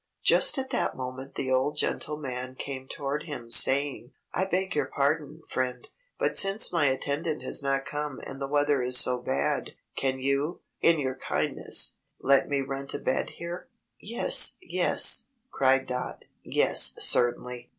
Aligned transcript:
Just 0.23 0.57
at 0.57 0.71
that 0.71 0.97
moment 0.97 1.35
the 1.35 1.51
old 1.51 1.77
gentleman 1.77 2.55
came 2.55 2.87
toward 2.87 3.25
him, 3.25 3.51
saying, 3.51 4.13
"I 4.33 4.45
beg 4.45 4.73
your 4.73 4.87
pardon, 4.87 5.43
friend, 5.47 5.87
but 6.17 6.35
since 6.35 6.73
my 6.73 6.87
attendant 6.87 7.43
has 7.43 7.61
not 7.61 7.85
come 7.85 8.19
and 8.25 8.41
the 8.41 8.47
weather 8.47 8.81
is 8.81 8.97
so 8.97 9.19
bad, 9.19 9.75
can 9.95 10.17
you, 10.17 10.61
in 10.81 10.97
your 10.99 11.13
kindness, 11.19 11.97
let 12.19 12.49
me 12.49 12.61
rent 12.61 12.95
a 12.95 12.97
bed 12.97 13.29
here?" 13.37 13.67
"Yes, 13.99 14.57
yes!" 14.63 15.27
cried 15.51 15.85
Dot. 15.85 16.25
"Yes! 16.43 16.95
Certainly!" 16.97 17.69